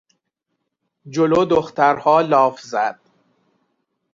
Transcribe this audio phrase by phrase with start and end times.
[1.09, 2.99] جلو دخترها لاف زد.